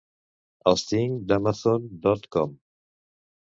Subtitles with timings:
[0.71, 2.59] Els tinc d'Amazon dot com.